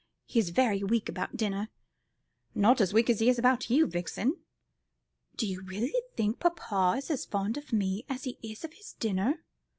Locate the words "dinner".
1.37-1.69, 8.93-9.43